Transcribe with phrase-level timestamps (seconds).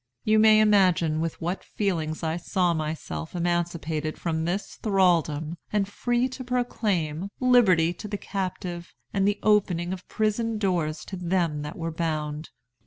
[0.23, 6.27] You may imagine with what feelings I saw myself emancipated from this thraldom, and free
[6.29, 11.77] to proclaim 'liberty to the captive, and the opening of prison doors to them that
[11.77, 12.49] were bound.'